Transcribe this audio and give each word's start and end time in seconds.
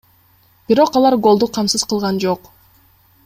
Бирок 0.71 0.97
алар 1.01 1.17
голду 1.27 1.51
камсыз 1.59 1.87
кылган 1.91 2.21
жок. 2.27 2.53